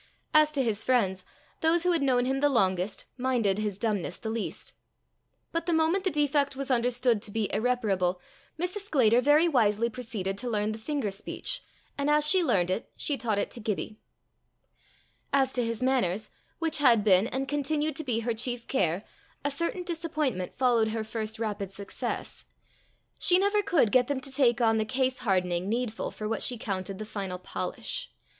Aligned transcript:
As 0.33 0.51
to 0.53 0.63
his 0.63 0.83
friends, 0.83 1.25
those 1.59 1.83
who 1.83 1.91
had 1.91 2.01
known 2.01 2.25
him 2.25 2.39
the 2.39 2.49
longest 2.49 3.05
minded 3.17 3.59
his 3.59 3.77
dumbness 3.77 4.17
the 4.17 4.31
least. 4.31 4.73
But 5.51 5.67
the 5.67 5.73
moment 5.73 6.05
the 6.05 6.09
defect 6.09 6.55
was 6.55 6.71
understood 6.71 7.21
to 7.21 7.29
be 7.29 7.53
irreparable, 7.53 8.19
Mrs. 8.59 8.79
Sclater 8.87 9.21
very 9.21 9.47
wisely 9.47 9.91
proceeded 9.91 10.39
to 10.39 10.49
learn 10.49 10.71
the 10.71 10.79
finger 10.79 11.11
speech; 11.11 11.61
and 11.99 12.09
as 12.09 12.27
she 12.27 12.43
learned 12.43 12.71
it, 12.71 12.91
she 12.97 13.15
taught 13.15 13.37
it 13.37 13.51
to 13.51 13.59
Gibbie. 13.59 13.99
As 15.31 15.53
to 15.53 15.63
his 15.63 15.83
manners, 15.83 16.31
which 16.57 16.79
had 16.79 17.03
been 17.03 17.27
and 17.27 17.47
continued 17.47 17.95
to 17.97 18.03
be 18.03 18.21
her 18.21 18.33
chief 18.33 18.67
care, 18.67 19.03
a 19.45 19.51
certain 19.51 19.83
disappointment 19.83 20.57
followed 20.57 20.87
her 20.87 21.03
first 21.03 21.37
rapid 21.37 21.69
success: 21.69 22.45
she 23.19 23.37
never 23.37 23.61
could 23.61 23.91
get 23.91 24.07
them 24.07 24.19
to 24.21 24.31
take 24.31 24.61
on 24.61 24.79
the 24.79 24.83
case 24.83 25.19
hardening 25.19 25.69
needful 25.69 26.09
for 26.09 26.27
what 26.27 26.41
she 26.41 26.57
counted 26.57 26.97
the 26.97 27.05
final 27.05 27.37
polish. 27.37 28.09